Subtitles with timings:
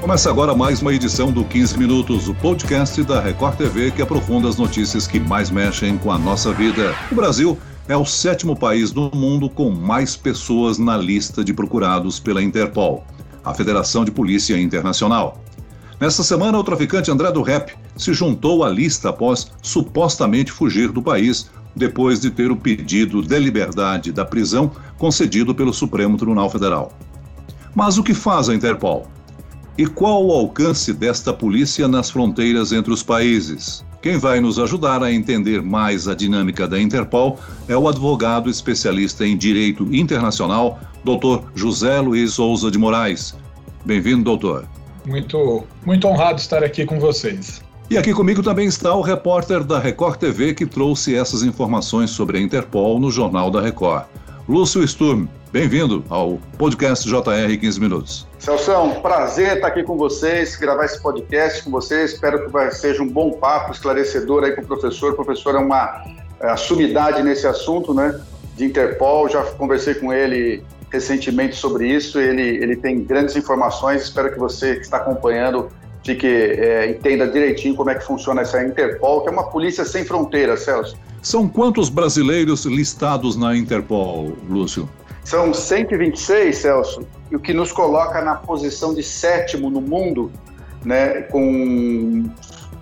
[0.00, 4.48] Começa agora mais uma edição do 15 Minutos, o podcast da Record TV que aprofunda
[4.48, 6.94] as notícias que mais mexem com a nossa vida.
[7.12, 12.18] O Brasil é o sétimo país do mundo com mais pessoas na lista de procurados
[12.18, 13.04] pela Interpol,
[13.44, 15.38] a Federação de Polícia Internacional.
[16.00, 21.02] Nesta semana, o traficante André do Rep se juntou à lista após supostamente fugir do
[21.02, 26.90] país depois de ter o pedido de liberdade da prisão concedido pelo Supremo Tribunal Federal.
[27.74, 29.06] Mas o que faz a Interpol?
[29.78, 33.84] E qual o alcance desta polícia nas fronteiras entre os países?
[34.02, 39.26] Quem vai nos ajudar a entender mais a dinâmica da Interpol é o advogado especialista
[39.26, 41.44] em direito internacional, Dr.
[41.54, 43.34] José Luiz Souza de Moraes.
[43.84, 44.66] Bem-vindo, doutor.
[45.06, 47.62] Muito, muito honrado estar aqui com vocês.
[47.90, 52.38] E aqui comigo também está o repórter da Record TV que trouxe essas informações sobre
[52.38, 54.04] a Interpol no Jornal da Record.
[54.50, 58.26] Lúcio Sturm, bem-vindo ao podcast JR 15 Minutos.
[58.36, 62.14] Celso, prazer estar aqui com vocês, gravar esse podcast com vocês.
[62.14, 65.12] Espero que vai, seja um bom papo, esclarecedor aí com o professor.
[65.12, 66.04] O professor é uma
[66.40, 68.20] é, sumidade nesse assunto, né?
[68.56, 69.28] De Interpol.
[69.28, 72.18] Já conversei com ele recentemente sobre isso.
[72.18, 74.02] Ele, ele tem grandes informações.
[74.02, 75.70] Espero que você que está acompanhando
[76.04, 80.04] fique, é, entenda direitinho como é que funciona essa Interpol, que é uma polícia sem
[80.04, 80.96] fronteiras, Celso.
[81.22, 84.88] São quantos brasileiros listados na Interpol, Lúcio?
[85.24, 90.32] São 126, Celso, o que nos coloca na posição de sétimo no mundo,
[90.84, 92.24] né, com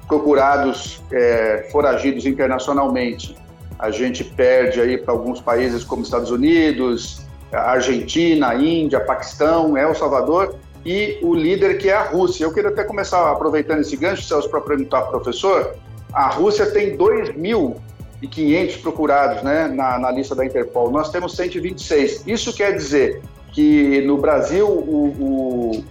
[0.06, 3.36] procurados é, foragidos internacionalmente.
[3.78, 7.20] A gente perde aí para alguns países como Estados Unidos,
[7.52, 12.44] Argentina, Índia, Paquistão, El Salvador e o líder que é a Rússia.
[12.44, 15.74] Eu queria até começar aproveitando esse gancho, Celso, para perguntar ao professor.
[16.12, 17.76] A Rússia tem 2 mil
[18.20, 20.90] e 500 procurados né, na, na, lista da Interpol.
[20.90, 22.24] Nós temos 126.
[22.26, 25.84] Isso quer dizer que no Brasil o, o,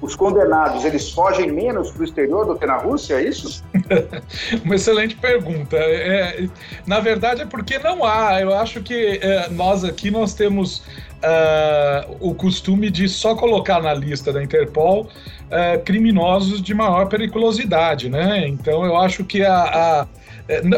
[0.00, 3.64] os condenados eles fogem menos para o exterior do que na Rússia, é isso?
[4.64, 5.76] Uma excelente pergunta.
[5.76, 6.48] É,
[6.86, 8.40] na verdade é porque não há.
[8.40, 10.78] Eu acho que é, nós aqui nós temos
[11.16, 18.08] uh, o costume de só colocar na lista da Interpol uh, criminosos de maior periculosidade,
[18.08, 18.46] né?
[18.46, 19.62] Então eu acho que a,
[20.02, 20.06] a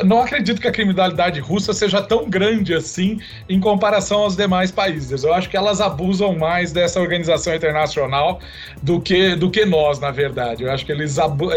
[0.06, 5.22] não acredito que a criminalidade russa seja tão grande assim em comparação aos demais países.
[5.22, 8.40] Eu acho que elas abusam mais dessa organização internacional
[8.82, 10.64] do que, do que nós, na verdade.
[10.64, 11.16] Eu acho que eles,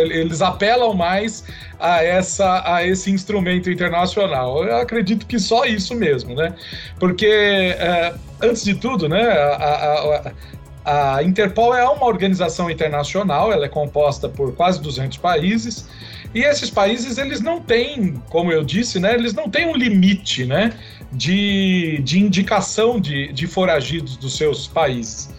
[0.10, 1.46] eles apelam mais
[1.80, 4.66] a, essa, a esse instrumento internacional.
[4.66, 6.54] Eu acredito que só isso mesmo, né?
[7.00, 10.32] Porque, é, antes de tudo, né, a,
[10.84, 15.88] a, a Interpol é uma organização internacional, ela é composta por quase 200 países.
[16.34, 20.46] E esses países, eles não têm, como eu disse, né, eles não têm um limite
[20.46, 20.74] né,
[21.12, 25.30] de, de indicação de, de foragidos dos seus países.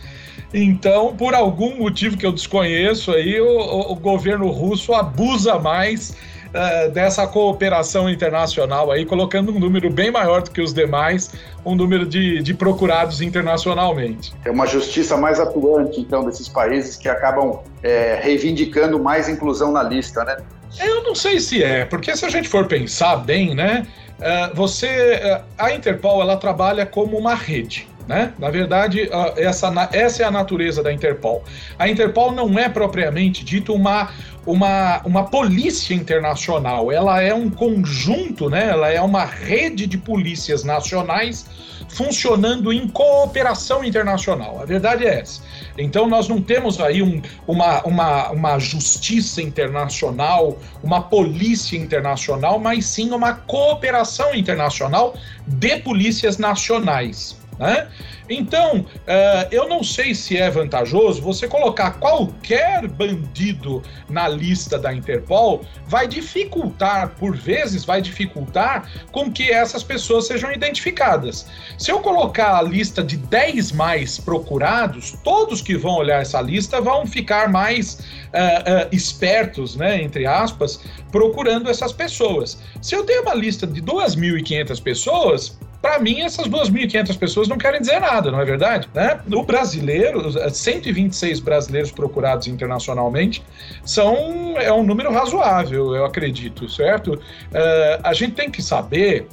[0.52, 6.90] Então, por algum motivo que eu desconheço, aí o, o governo russo abusa mais uh,
[6.90, 11.30] dessa cooperação internacional aí, colocando um número bem maior do que os demais,
[11.64, 14.34] um número de, de procurados internacionalmente.
[14.44, 19.82] É uma justiça mais atuante, então, desses países que acabam é, reivindicando mais inclusão na
[19.82, 20.36] lista, né?
[20.78, 23.86] Eu não sei se é, porque se a gente for pensar bem, né?
[24.18, 27.88] Uh, você, uh, a Interpol, ela trabalha como uma rede.
[28.06, 28.32] Né?
[28.38, 31.44] Na verdade, essa, essa é a natureza da Interpol.
[31.78, 34.10] A Interpol não é propriamente dito uma,
[34.44, 38.68] uma, uma polícia internacional, ela é um conjunto, né?
[38.68, 41.46] ela é uma rede de polícias nacionais
[41.88, 44.60] funcionando em cooperação internacional.
[44.60, 45.42] A verdade é essa.
[45.76, 52.86] Então, nós não temos aí um, uma, uma, uma justiça internacional, uma polícia internacional, mas
[52.86, 55.14] sim uma cooperação internacional
[55.46, 57.41] de polícias nacionais.
[57.58, 57.88] Né?
[58.28, 64.92] Então, uh, eu não sei se é vantajoso você colocar qualquer bandido na lista da
[64.92, 71.46] Interpol, vai dificultar, por vezes, vai dificultar com que essas pessoas sejam identificadas.
[71.78, 76.80] Se eu colocar a lista de 10 mais procurados, todos que vão olhar essa lista
[76.80, 82.58] vão ficar mais uh, uh, espertos, né, entre aspas, procurando essas pessoas.
[82.80, 87.80] Se eu tenho uma lista de 2.500 pessoas, para mim, essas 2.500 pessoas não querem
[87.80, 88.88] dizer nada, não é verdade?
[88.94, 89.20] Né?
[89.34, 93.42] O brasileiro, 126 brasileiros procurados internacionalmente,
[93.84, 97.14] são, é um número razoável, eu acredito, certo?
[97.14, 99.26] Uh, a gente tem que saber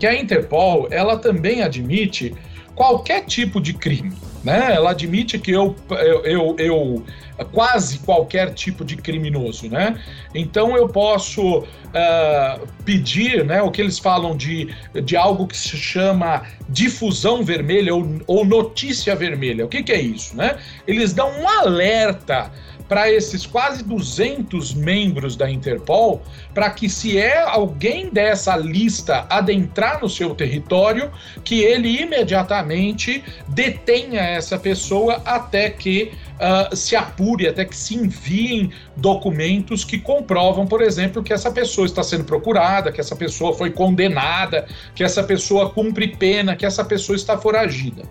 [0.00, 2.34] que a Interpol, ela também admite
[2.74, 4.12] qualquer tipo de crime.
[4.46, 4.74] Né?
[4.76, 7.04] Ela admite que eu, eu, eu, eu
[7.50, 10.00] quase qualquer tipo de criminoso, né?
[10.32, 14.72] Então eu posso uh, pedir, né, o que eles falam de,
[15.02, 19.64] de algo que se chama difusão vermelha ou, ou notícia vermelha.
[19.64, 20.58] O que, que é isso, né?
[20.86, 22.52] Eles dão um alerta
[22.88, 26.22] para esses quase 200 membros da Interpol,
[26.54, 31.10] para que se é alguém dessa lista adentrar no seu território,
[31.44, 38.70] que ele imediatamente detenha essa pessoa até que uh, se apure, até que se enviem
[38.96, 43.70] documentos que comprovam, por exemplo, que essa pessoa está sendo procurada, que essa pessoa foi
[43.70, 48.02] condenada, que essa pessoa cumpre pena, que essa pessoa está foragida.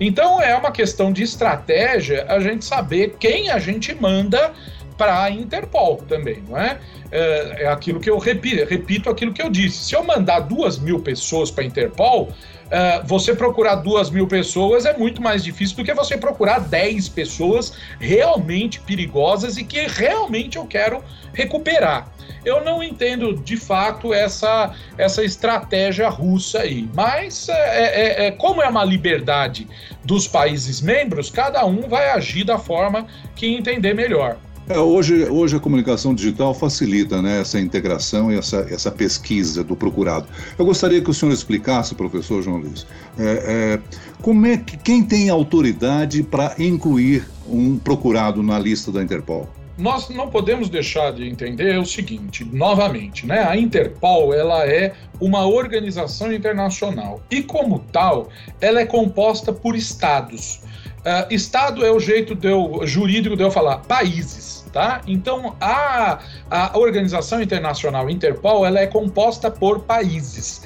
[0.00, 4.52] Então é uma questão de estratégia a gente saber quem a gente manda
[4.96, 6.78] para a Interpol também, não é?
[7.10, 7.64] é?
[7.64, 7.66] é?
[7.68, 9.84] aquilo que eu repito, repito aquilo que eu disse.
[9.84, 12.32] Se eu mandar duas mil pessoas para a Interpol,
[12.66, 17.08] Uh, você procurar duas mil pessoas é muito mais difícil do que você procurar 10
[17.10, 21.02] pessoas realmente perigosas e que realmente eu quero
[21.32, 22.08] recuperar.
[22.44, 28.62] Eu não entendo de fato essa, essa estratégia russa aí, mas é, é, é, como
[28.62, 29.68] é uma liberdade
[30.04, 34.38] dos países membros, cada um vai agir da forma que entender melhor.
[34.68, 39.76] É, hoje, hoje a comunicação digital facilita né, essa integração e essa, essa pesquisa do
[39.76, 40.26] procurado.
[40.58, 42.84] Eu gostaria que o senhor explicasse, professor João Luiz,
[43.16, 43.80] é, é,
[44.20, 49.48] como é que quem tem autoridade para incluir um procurado na lista da Interpol?
[49.78, 53.44] Nós não podemos deixar de entender o seguinte, novamente, né?
[53.46, 60.62] A Interpol ela é uma organização internacional e como tal, ela é composta por estados.
[61.06, 64.66] Uh, estado é o jeito de eu, jurídico de eu falar países.
[64.72, 65.00] Tá?
[65.06, 66.18] Então, a,
[66.50, 70.62] a Organização Internacional Interpol ela é composta por países.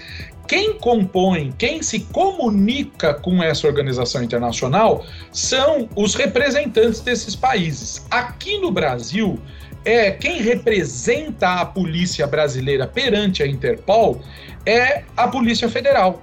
[0.48, 8.04] Quem compõe, quem se comunica com essa organização internacional são os representantes desses países.
[8.10, 9.38] Aqui no Brasil,
[9.84, 14.20] é quem representa a polícia brasileira perante a Interpol
[14.66, 16.22] é a Polícia Federal.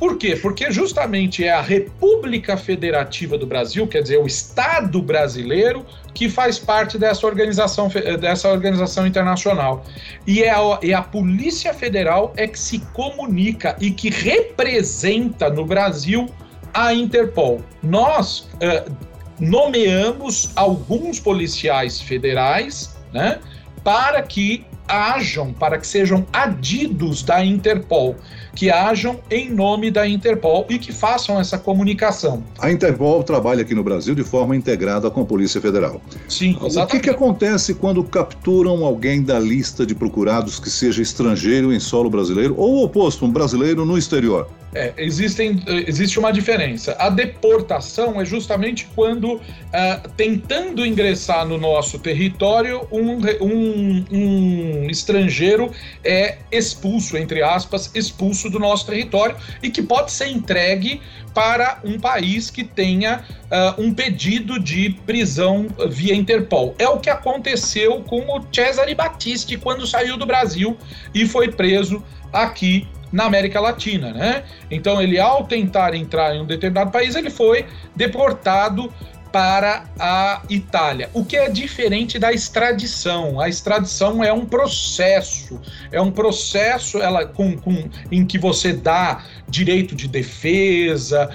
[0.00, 0.34] Por quê?
[0.34, 6.58] Porque justamente é a República Federativa do Brasil, quer dizer, o Estado brasileiro, que faz
[6.58, 7.88] parte dessa organização,
[8.18, 9.84] dessa organização internacional.
[10.26, 15.66] E é a, e a Polícia Federal é que se comunica e que representa no
[15.66, 16.30] Brasil
[16.72, 17.60] a Interpol.
[17.82, 18.90] Nós uh,
[19.38, 23.38] nomeamos alguns policiais federais, né,
[23.84, 28.16] para que ajam, para que sejam adidos da Interpol
[28.54, 32.42] que hajam em nome da Interpol e que façam essa comunicação.
[32.58, 36.00] A Interpol trabalha aqui no Brasil de forma integrada com a Polícia Federal.
[36.28, 36.78] Sim, exatamente.
[36.78, 41.80] O que, que acontece quando capturam alguém da lista de procurados que seja estrangeiro em
[41.80, 44.48] solo brasileiro ou o oposto, um brasileiro no exterior?
[44.72, 46.94] É, existem, existe uma diferença.
[46.98, 55.72] A deportação é justamente quando, uh, tentando ingressar no nosso território, um, um, um estrangeiro
[56.04, 61.00] é expulso, entre aspas, expulso do nosso território e que pode ser entregue
[61.34, 66.76] para um país que tenha uh, um pedido de prisão via Interpol.
[66.78, 70.76] É o que aconteceu com o Cesare Battisti quando saiu do Brasil
[71.12, 74.44] e foi preso aqui na América Latina, né?
[74.70, 78.92] Então ele ao tentar entrar em um determinado país, ele foi deportado
[79.32, 83.40] para a Itália, o que é diferente da extradição.
[83.40, 85.60] A extradição é um processo,
[85.92, 91.30] é um processo ela, com, com em que você dá direito de defesa,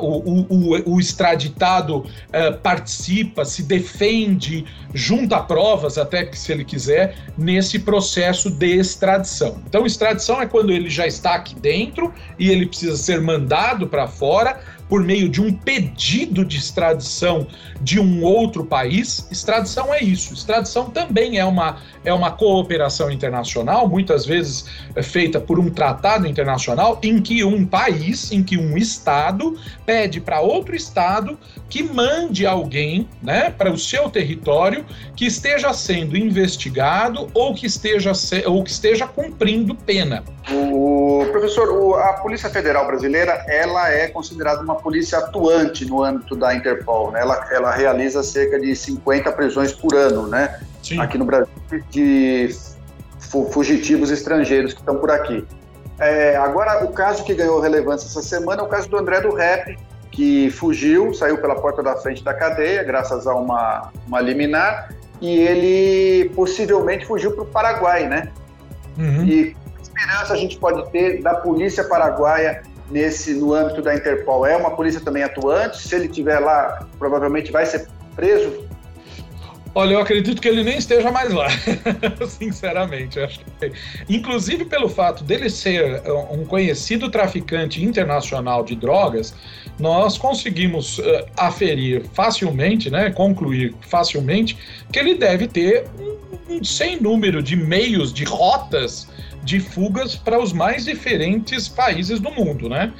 [0.00, 7.16] o, o, o, extraditado a, participa, se defende, junta provas, até que se ele quiser,
[7.38, 9.60] nesse processo de extradição.
[9.66, 14.06] Então, extradição é quando ele já está aqui dentro e ele precisa ser mandado para
[14.06, 17.46] fora por meio de um pedido de extradição
[17.80, 19.26] de um outro país.
[19.30, 20.34] Extradição é isso.
[20.34, 24.66] Extradição também é uma, é uma cooperação internacional, muitas vezes
[24.96, 29.29] é feita por um tratado internacional, em que um país, em que um Estado
[29.86, 34.84] pede para outro Estado que mande alguém né, para o seu território
[35.14, 38.12] que esteja sendo investigado ou que esteja,
[38.46, 40.24] ou que esteja cumprindo pena.
[40.50, 46.34] O professor, o, a Polícia Federal Brasileira ela é considerada uma polícia atuante no âmbito
[46.34, 47.10] da Interpol.
[47.12, 47.20] Né?
[47.20, 50.60] Ela, ela realiza cerca de 50 prisões por ano, né?
[50.82, 50.98] Sim.
[50.98, 51.48] Aqui no Brasil,
[51.90, 52.54] de
[53.52, 55.44] fugitivos estrangeiros que estão por aqui.
[56.00, 59.34] É, agora, o caso que ganhou relevância essa semana é o caso do André do
[59.34, 59.78] Rep,
[60.10, 65.38] que fugiu, saiu pela porta da frente da cadeia, graças a uma, uma liminar, e
[65.38, 68.28] ele possivelmente fugiu para o Paraguai, né?
[68.98, 69.24] Uhum.
[69.24, 74.46] E que esperança a gente pode ter da polícia paraguaia nesse no âmbito da Interpol?
[74.46, 75.86] É uma polícia também atuante?
[75.86, 78.69] Se ele estiver lá, provavelmente vai ser preso
[79.72, 81.46] Olha, eu acredito que ele nem esteja mais lá,
[82.26, 83.20] sinceramente.
[83.20, 83.72] Acho que,
[84.08, 89.32] inclusive pelo fato dele ser uh, um conhecido traficante internacional de drogas,
[89.78, 91.02] nós conseguimos uh,
[91.36, 94.58] aferir facilmente, né, concluir facilmente,
[94.92, 99.08] que ele deve ter um, um sem número de meios, de rotas
[99.42, 102.92] de fugas para os mais diferentes países do mundo, né?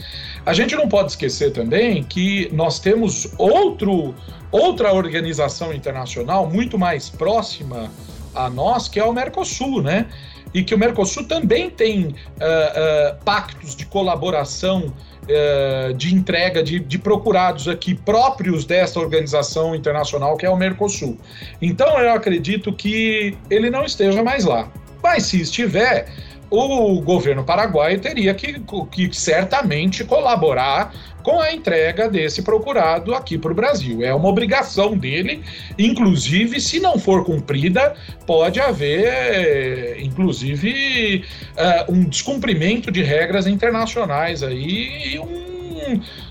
[0.45, 4.15] A gente não pode esquecer também que nós temos outro
[4.51, 7.91] outra organização internacional muito mais próxima
[8.35, 10.07] a nós, que é o Mercosul, né?
[10.53, 14.93] E que o Mercosul também tem uh, uh, pactos de colaboração
[15.23, 21.17] uh, de entrega de, de, procurados aqui próprios dessa organização internacional que é o Mercosul.
[21.63, 24.69] Então eu acredito que ele não esteja mais lá.
[25.03, 26.09] Mas se estiver,
[26.51, 30.93] o governo paraguaio teria que, que certamente colaborar
[31.23, 34.03] com a entrega desse procurado aqui para o Brasil.
[34.05, 35.43] É uma obrigação dele,
[35.79, 37.95] inclusive, se não for cumprida,
[38.27, 41.25] pode haver, inclusive,
[41.57, 45.60] uh, um descumprimento de regras internacionais aí e um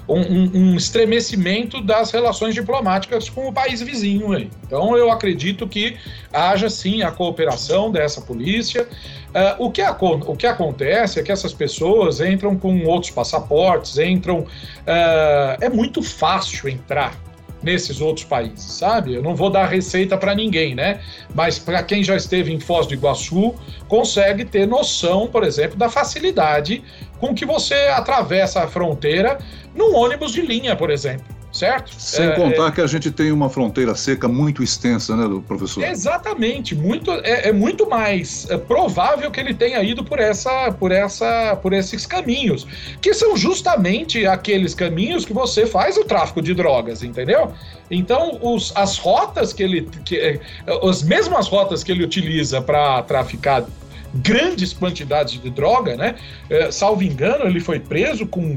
[0.08, 4.32] um, um, estremecimento das relações diplomáticas com o país vizinho.
[4.32, 4.50] Aí.
[4.66, 5.98] Então, eu acredito que
[6.34, 8.88] haja sim a cooperação dessa polícia.
[9.30, 14.40] Uh, o, que o que acontece é que essas pessoas entram com outros passaportes, entram.
[14.40, 17.14] Uh, é muito fácil entrar
[17.62, 19.14] nesses outros países, sabe?
[19.14, 21.02] Eu não vou dar receita para ninguém, né?
[21.34, 23.54] Mas para quem já esteve em Foz do Iguaçu,
[23.88, 26.84] consegue ter noção, por exemplo, da facilidade
[27.20, 29.38] com que você atravessa a fronteira
[29.76, 31.94] num ônibus de linha, por exemplo certo?
[31.98, 32.72] Sem é, contar é...
[32.72, 35.84] que a gente tem uma fronteira seca muito extensa, né, professor?
[35.84, 40.92] Exatamente, muito, é, é muito mais é, provável que ele tenha ido por essa, por
[40.92, 42.66] essa, por esses caminhos,
[43.02, 47.52] que são justamente aqueles caminhos que você faz o tráfico de drogas, entendeu?
[47.92, 50.40] Então, os, as rotas que ele, que, é,
[50.88, 53.66] as mesmas rotas que ele utiliza para traficar
[54.14, 56.16] grandes quantidades de droga, né?
[56.50, 58.56] É, salvo engano, ele foi preso com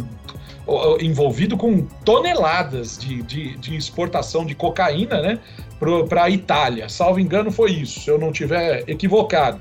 [1.00, 5.38] envolvido com toneladas de, de, de exportação de cocaína, né?
[6.09, 6.88] Para a Itália.
[6.88, 9.61] Salvo engano, foi isso, se eu não tiver equivocado.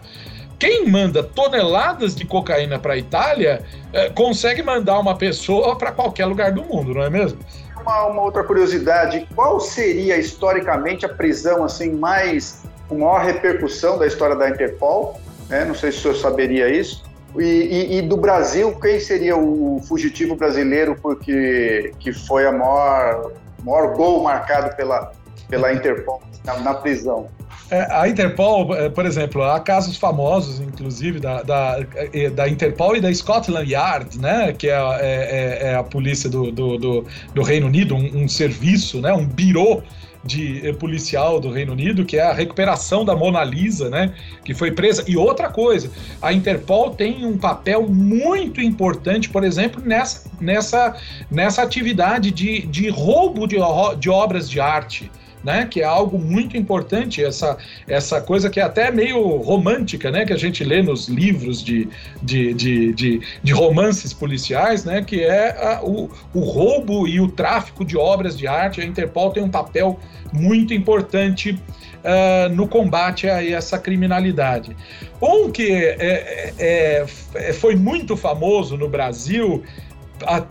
[0.61, 6.27] Quem manda toneladas de cocaína para a Itália é, consegue mandar uma pessoa para qualquer
[6.27, 7.39] lugar do mundo, não é mesmo?
[7.81, 14.05] Uma, uma, outra curiosidade: qual seria historicamente a prisão assim mais com maior repercussão da
[14.05, 15.19] história da Interpol?
[15.49, 17.03] É, não sei se o senhor saberia isso.
[17.37, 20.97] E, e, e, do Brasil, quem seria o fugitivo brasileiro?
[21.01, 23.31] Porque que foi a maior,
[23.63, 25.11] maior gol marcado pela,
[25.47, 27.29] pela Interpol na, na prisão?
[27.71, 31.79] É, a Interpol, é, por exemplo, há casos famosos, inclusive, da, da,
[32.13, 36.51] é, da Interpol e da Scotland Yard, né, que é, é, é a polícia do,
[36.51, 39.81] do, do, do Reino Unido, um, um, serviço, né, um birô
[40.23, 44.13] de eh, policial do Reino Unido, que é a recuperação da Mona Lisa, né,
[44.43, 45.03] que foi presa.
[45.07, 45.89] E outra coisa,
[46.21, 50.95] a Interpol tem um papel muito importante, por exemplo, nessa, nessa,
[51.29, 53.57] nessa atividade de, de roubo de,
[53.99, 55.11] de obras de arte
[55.43, 55.65] né?
[55.65, 57.57] Que é algo muito importante, essa,
[57.87, 60.25] essa coisa que é até meio romântica, né?
[60.25, 61.87] Que a gente lê nos livros de,
[62.21, 65.01] de, de, de, de romances policiais, né?
[65.01, 68.81] Que é a, o, o roubo e o tráfico de obras de arte.
[68.81, 69.99] A Interpol tem um papel
[70.33, 71.59] muito importante
[72.01, 74.75] uh, no combate a essa criminalidade.
[75.21, 77.05] Um que é, é,
[77.35, 79.63] é, foi muito famoso no Brasil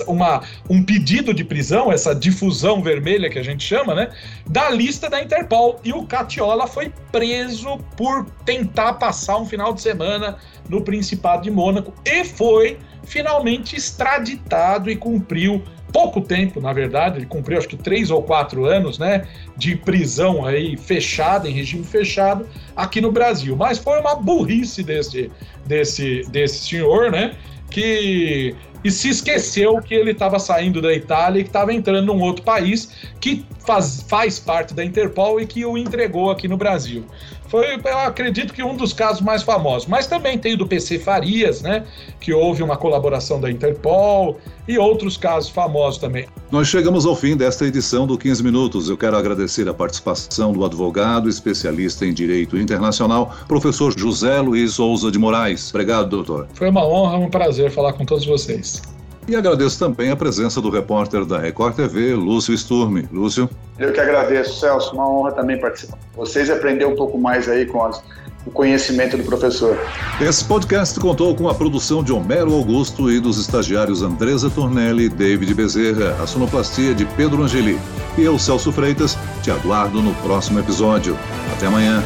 [0.08, 4.10] uma, um pedido de prisão, essa difusão vermelha que a gente chama, né?
[4.48, 5.80] Da lista da Interpol.
[5.84, 10.38] E o Catiola foi preso por tentar passar um final de semana
[10.70, 17.26] no Principado de Mônaco e foi finalmente extraditado e cumpriu pouco tempo, na verdade, ele
[17.26, 22.48] cumpriu acho que três ou quatro anos, né, de prisão aí fechada, em regime fechado,
[22.76, 23.56] aqui no Brasil.
[23.56, 25.32] Mas foi uma burrice desse,
[25.66, 27.36] desse, desse senhor, né,
[27.70, 32.22] que e se esqueceu que ele estava saindo da Itália e que estava entrando num
[32.22, 32.90] outro país
[33.20, 37.04] que faz, faz parte da Interpol e que o entregou aqui no Brasil.
[37.48, 39.88] Foi, eu acredito que um dos casos mais famosos.
[39.88, 41.86] Mas também tem o do PC Farias, né?
[42.20, 44.38] Que houve uma colaboração da Interpol
[44.68, 46.28] e outros casos famosos também.
[46.52, 48.90] Nós chegamos ao fim desta edição do 15 Minutos.
[48.90, 55.12] Eu quero agradecer a participação do advogado, especialista em direito internacional, professor José Luiz Souza
[55.12, 55.70] de Moraes.
[55.70, 56.48] Obrigado, doutor.
[56.54, 58.82] Foi uma honra, um prazer falar com todos vocês.
[59.28, 63.10] E agradeço também a presença do repórter da Record TV, Lúcio Sturme.
[63.12, 63.50] Lúcio.
[63.78, 64.94] Eu que agradeço, Celso.
[64.94, 65.98] Uma honra também participar.
[66.16, 68.02] Vocês aprender um pouco mais aí com as,
[68.46, 69.78] o conhecimento do professor.
[70.22, 75.10] Esse podcast contou com a produção de Homero Augusto e dos estagiários Andresa Tornelli e
[75.10, 77.78] David Bezerra, a sonoplastia de Pedro Angeli.
[78.18, 81.18] E eu, Celso Freitas, te aguardo no próximo episódio.
[81.54, 82.02] Até amanhã.